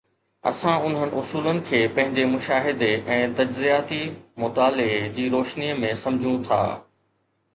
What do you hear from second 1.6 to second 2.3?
کي پنهنجي